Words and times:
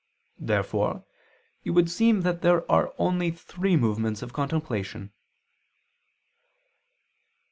Therefore 0.39 1.05
it 1.63 1.69
would 1.69 1.87
seem 1.87 2.21
that 2.21 2.41
there 2.41 2.65
are 2.71 2.91
only 2.97 3.29
three 3.29 3.77
movements 3.77 4.23
of 4.23 4.33
contemplation. 4.33 5.13